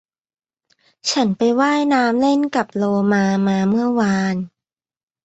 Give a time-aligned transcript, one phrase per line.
[1.11, 4.35] ฉันไปว่ายน้ำเล่นกับโลมามาเมื่อวาน